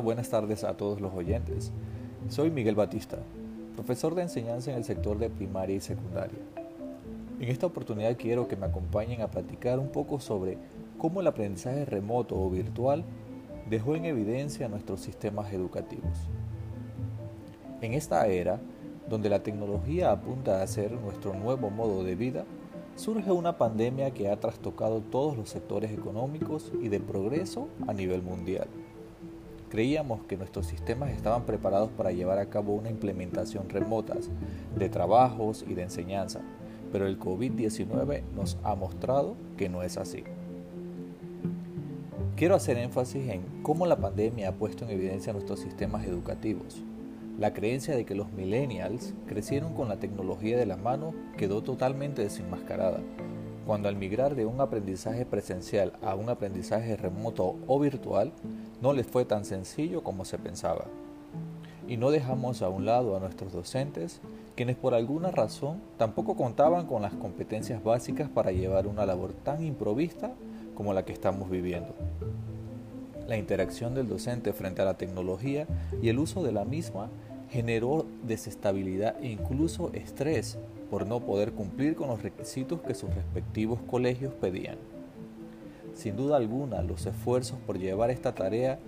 Buenas 0.00 0.30
tardes 0.30 0.64
a 0.64 0.76
todos 0.76 1.00
los 1.00 1.12
oyentes. 1.12 1.70
Soy 2.28 2.50
Miguel 2.50 2.74
Batista, 2.74 3.18
profesor 3.74 4.14
de 4.14 4.22
enseñanza 4.22 4.70
en 4.70 4.78
el 4.78 4.84
sector 4.84 5.18
de 5.18 5.28
primaria 5.28 5.76
y 5.76 5.80
secundaria. 5.80 6.38
En 7.38 7.48
esta 7.48 7.66
oportunidad 7.66 8.16
quiero 8.16 8.48
que 8.48 8.56
me 8.56 8.66
acompañen 8.66 9.20
a 9.20 9.30
platicar 9.30 9.78
un 9.78 9.90
poco 9.90 10.18
sobre 10.18 10.56
cómo 10.98 11.20
el 11.20 11.26
aprendizaje 11.26 11.84
remoto 11.84 12.40
o 12.40 12.48
virtual 12.48 13.04
dejó 13.68 13.94
en 13.94 14.06
evidencia 14.06 14.68
nuestros 14.68 15.00
sistemas 15.00 15.52
educativos. 15.52 16.18
En 17.80 17.92
esta 17.92 18.26
era, 18.26 18.60
donde 19.08 19.28
la 19.28 19.42
tecnología 19.42 20.10
apunta 20.10 20.62
a 20.62 20.66
ser 20.66 20.92
nuestro 20.92 21.34
nuevo 21.34 21.70
modo 21.70 22.02
de 22.02 22.14
vida, 22.14 22.44
surge 22.96 23.30
una 23.30 23.58
pandemia 23.58 24.12
que 24.12 24.30
ha 24.30 24.40
trastocado 24.40 25.00
todos 25.00 25.36
los 25.36 25.50
sectores 25.50 25.92
económicos 25.92 26.72
y 26.80 26.88
de 26.88 27.00
progreso 27.00 27.68
a 27.86 27.92
nivel 27.92 28.22
mundial. 28.22 28.68
Creíamos 29.72 30.24
que 30.24 30.36
nuestros 30.36 30.66
sistemas 30.66 31.12
estaban 31.12 31.46
preparados 31.46 31.88
para 31.92 32.12
llevar 32.12 32.38
a 32.38 32.50
cabo 32.50 32.74
una 32.74 32.90
implementación 32.90 33.70
remota 33.70 34.14
de 34.76 34.88
trabajos 34.90 35.64
y 35.66 35.72
de 35.72 35.84
enseñanza, 35.84 36.42
pero 36.92 37.06
el 37.06 37.18
COVID-19 37.18 38.20
nos 38.36 38.58
ha 38.64 38.74
mostrado 38.74 39.34
que 39.56 39.70
no 39.70 39.82
es 39.82 39.96
así. 39.96 40.24
Quiero 42.36 42.54
hacer 42.54 42.76
énfasis 42.76 43.30
en 43.30 43.40
cómo 43.62 43.86
la 43.86 43.96
pandemia 43.96 44.50
ha 44.50 44.56
puesto 44.56 44.84
en 44.84 44.90
evidencia 44.90 45.32
nuestros 45.32 45.60
sistemas 45.60 46.04
educativos. 46.04 46.82
La 47.38 47.54
creencia 47.54 47.96
de 47.96 48.04
que 48.04 48.14
los 48.14 48.30
millennials 48.30 49.14
crecieron 49.26 49.72
con 49.72 49.88
la 49.88 49.96
tecnología 49.96 50.58
de 50.58 50.66
la 50.66 50.76
mano 50.76 51.14
quedó 51.38 51.62
totalmente 51.62 52.20
desenmascarada, 52.20 53.00
cuando 53.66 53.88
al 53.88 53.96
migrar 53.96 54.34
de 54.34 54.46
un 54.46 54.60
aprendizaje 54.60 55.24
presencial 55.24 55.92
a 56.02 56.14
un 56.14 56.28
aprendizaje 56.28 56.96
remoto 56.96 57.56
o 57.66 57.78
virtual 57.78 58.32
no 58.80 58.92
les 58.92 59.06
fue 59.06 59.24
tan 59.24 59.44
sencillo 59.44 60.02
como 60.02 60.24
se 60.24 60.38
pensaba. 60.38 60.86
Y 61.86 61.96
no 61.96 62.10
dejamos 62.10 62.62
a 62.62 62.68
un 62.68 62.84
lado 62.86 63.16
a 63.16 63.20
nuestros 63.20 63.52
docentes, 63.52 64.20
quienes 64.56 64.76
por 64.76 64.94
alguna 64.94 65.30
razón 65.30 65.80
tampoco 65.96 66.36
contaban 66.36 66.86
con 66.86 67.02
las 67.02 67.12
competencias 67.14 67.82
básicas 67.82 68.28
para 68.28 68.52
llevar 68.52 68.86
una 68.86 69.06
labor 69.06 69.32
tan 69.32 69.64
improvista 69.64 70.32
como 70.74 70.94
la 70.94 71.04
que 71.04 71.12
estamos 71.12 71.50
viviendo. 71.50 71.94
La 73.28 73.36
interacción 73.36 73.94
del 73.94 74.08
docente 74.08 74.52
frente 74.52 74.82
a 74.82 74.84
la 74.84 74.98
tecnología 74.98 75.66
y 76.00 76.08
el 76.08 76.18
uso 76.18 76.42
de 76.42 76.52
la 76.52 76.64
misma 76.64 77.08
generó 77.52 78.06
desestabilidad 78.22 79.16
e 79.20 79.28
incluso 79.28 79.92
estrés 79.92 80.56
por 80.90 81.06
no 81.06 81.20
poder 81.20 81.52
cumplir 81.52 81.94
con 81.96 82.08
los 82.08 82.22
requisitos 82.22 82.80
que 82.80 82.94
sus 82.94 83.14
respectivos 83.14 83.78
colegios 83.86 84.32
pedían. 84.32 84.78
Sin 85.94 86.16
duda 86.16 86.38
alguna, 86.38 86.80
los 86.80 87.04
esfuerzos 87.04 87.58
por 87.66 87.78
llevar 87.78 88.10
esta 88.10 88.34
tarea 88.34 88.78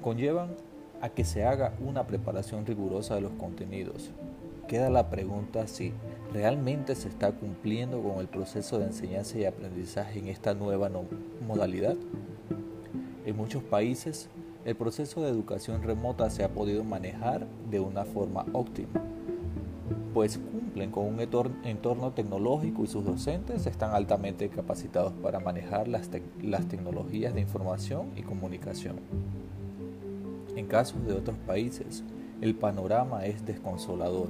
conllevan 0.00 0.56
a 1.02 1.10
que 1.10 1.24
se 1.24 1.44
haga 1.44 1.74
una 1.86 2.06
preparación 2.06 2.64
rigurosa 2.64 3.14
de 3.14 3.20
los 3.20 3.32
contenidos. 3.32 4.10
Queda 4.68 4.88
la 4.88 5.10
pregunta 5.10 5.66
si 5.66 5.92
realmente 6.32 6.94
se 6.94 7.08
está 7.08 7.32
cumpliendo 7.32 8.02
con 8.02 8.20
el 8.20 8.28
proceso 8.28 8.78
de 8.78 8.86
enseñanza 8.86 9.38
y 9.38 9.44
aprendizaje 9.44 10.18
en 10.18 10.28
esta 10.28 10.54
nueva 10.54 10.90
modalidad. 11.46 11.96
En 13.26 13.36
muchos 13.36 13.62
países, 13.62 14.30
el 14.64 14.76
proceso 14.76 15.22
de 15.22 15.28
educación 15.28 15.82
remota 15.82 16.30
se 16.30 16.42
ha 16.42 16.48
podido 16.48 16.84
manejar 16.84 17.46
de 17.70 17.80
una 17.80 18.04
forma 18.04 18.46
óptima, 18.52 19.02
pues 20.14 20.38
cumplen 20.38 20.90
con 20.90 21.04
un 21.04 21.20
entorno 21.20 22.12
tecnológico 22.12 22.82
y 22.82 22.86
sus 22.86 23.04
docentes 23.04 23.66
están 23.66 23.90
altamente 23.94 24.48
capacitados 24.48 25.12
para 25.22 25.38
manejar 25.38 25.86
las, 25.86 26.08
tecnologías 26.08 27.34
de 27.34 27.42
información 27.42 28.10
y 28.16 28.22
comunicación. 28.22 29.00
En 30.56 30.66
casos 30.66 31.04
de 31.04 31.12
otros 31.12 31.36
países, 31.46 32.02
el 32.40 32.54
panorama 32.54 33.26
es 33.26 33.44
desconsolador, 33.44 34.28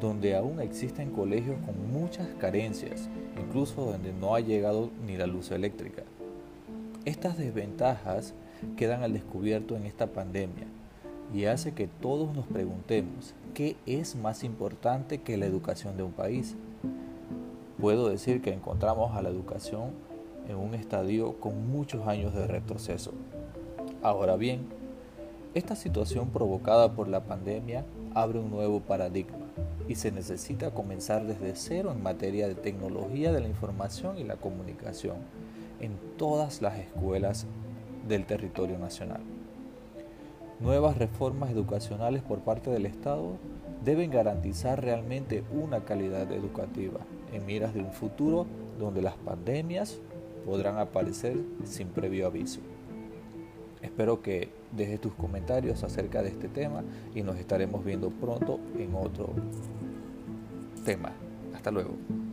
donde 0.00 0.34
aún 0.34 0.60
existen 0.60 1.10
colegios 1.10 1.56
con 1.66 1.92
muchas 1.92 2.28
carencias, 2.38 3.10
incluso 3.38 3.84
donde 3.84 4.12
no 4.14 4.34
ha 4.34 4.40
llegado 4.40 4.90
ni 5.06 5.16
la 5.16 5.26
luz 5.26 5.50
eléctrica. 5.50 6.04
Estas 7.04 7.36
desventajas 7.36 8.34
quedan 8.76 9.02
al 9.02 9.12
descubierto 9.12 9.76
en 9.76 9.86
esta 9.86 10.08
pandemia 10.08 10.66
y 11.34 11.44
hace 11.44 11.72
que 11.72 11.86
todos 11.86 12.34
nos 12.34 12.46
preguntemos 12.46 13.34
qué 13.54 13.76
es 13.86 14.16
más 14.16 14.44
importante 14.44 15.18
que 15.18 15.36
la 15.36 15.46
educación 15.46 15.96
de 15.96 16.02
un 16.02 16.12
país. 16.12 16.56
Puedo 17.80 18.08
decir 18.08 18.40
que 18.40 18.52
encontramos 18.52 19.14
a 19.14 19.22
la 19.22 19.28
educación 19.28 19.90
en 20.48 20.56
un 20.56 20.74
estadio 20.74 21.34
con 21.38 21.70
muchos 21.70 22.06
años 22.06 22.34
de 22.34 22.46
retroceso. 22.46 23.12
Ahora 24.02 24.36
bien, 24.36 24.66
esta 25.54 25.76
situación 25.76 26.30
provocada 26.30 26.92
por 26.92 27.08
la 27.08 27.24
pandemia 27.24 27.84
abre 28.14 28.38
un 28.38 28.50
nuevo 28.50 28.80
paradigma 28.80 29.46
y 29.88 29.94
se 29.94 30.12
necesita 30.12 30.72
comenzar 30.72 31.26
desde 31.26 31.56
cero 31.56 31.90
en 31.92 32.02
materia 32.02 32.48
de 32.48 32.54
tecnología 32.54 33.32
de 33.32 33.40
la 33.40 33.48
información 33.48 34.18
y 34.18 34.24
la 34.24 34.36
comunicación 34.36 35.16
en 35.80 35.92
todas 36.16 36.60
las 36.62 36.78
escuelas 36.78 37.46
del 38.06 38.26
territorio 38.26 38.78
nacional. 38.78 39.20
Nuevas 40.60 40.96
reformas 40.98 41.50
educacionales 41.50 42.22
por 42.22 42.40
parte 42.40 42.70
del 42.70 42.86
Estado 42.86 43.36
deben 43.84 44.10
garantizar 44.10 44.82
realmente 44.82 45.44
una 45.52 45.84
calidad 45.84 46.30
educativa 46.32 47.00
en 47.32 47.46
miras 47.46 47.74
de 47.74 47.80
un 47.80 47.92
futuro 47.92 48.46
donde 48.78 49.02
las 49.02 49.14
pandemias 49.16 50.00
podrán 50.44 50.78
aparecer 50.78 51.36
sin 51.64 51.88
previo 51.88 52.26
aviso. 52.26 52.60
Espero 53.82 54.22
que 54.22 54.50
dejes 54.72 55.00
tus 55.00 55.14
comentarios 55.14 55.84
acerca 55.84 56.22
de 56.22 56.30
este 56.30 56.48
tema 56.48 56.82
y 57.14 57.22
nos 57.22 57.36
estaremos 57.36 57.84
viendo 57.84 58.10
pronto 58.10 58.58
en 58.76 58.94
otro 58.94 59.30
tema. 60.84 61.12
Hasta 61.54 61.70
luego. 61.70 62.27